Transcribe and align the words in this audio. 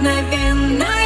мгновенная 0.00 0.99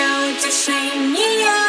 мое 0.00 0.32
утешение 0.32 1.60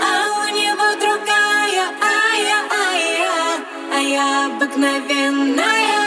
А 0.00 0.30
у 0.40 0.54
него 0.54 0.86
другая, 1.00 1.90
а 2.00 2.36
я, 2.36 2.60
а 2.70 2.96
я, 2.96 3.96
а 3.96 4.00
я 4.00 4.46
обыкновенная. 4.46 5.97